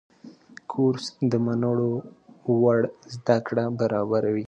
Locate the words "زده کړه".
3.15-3.63